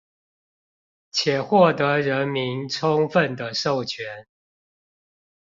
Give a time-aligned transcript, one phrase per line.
[1.11, 4.25] 且獲得人民充分的授權